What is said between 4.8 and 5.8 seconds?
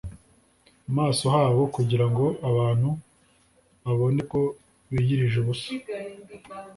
biyirije ubusa